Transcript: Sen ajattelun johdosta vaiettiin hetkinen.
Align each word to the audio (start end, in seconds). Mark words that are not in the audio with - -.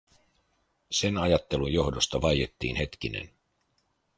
Sen 0.91 1.17
ajattelun 1.17 1.73
johdosta 1.73 2.21
vaiettiin 2.21 2.75
hetkinen. 2.75 3.29